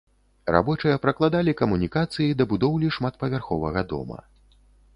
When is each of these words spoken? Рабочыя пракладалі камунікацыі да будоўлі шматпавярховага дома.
Рабочыя 0.53 0.95
пракладалі 1.03 1.53
камунікацыі 1.59 2.29
да 2.39 2.47
будоўлі 2.53 2.87
шматпавярховага 2.97 3.87
дома. 3.93 4.19